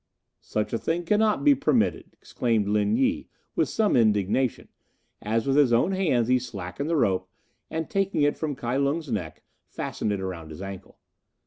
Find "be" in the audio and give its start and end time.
1.43-1.53